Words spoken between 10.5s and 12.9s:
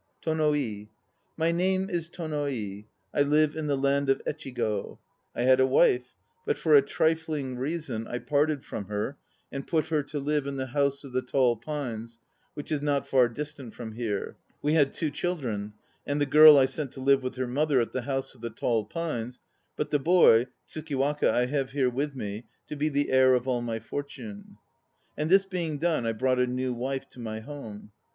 the House of the Tall Pines, which is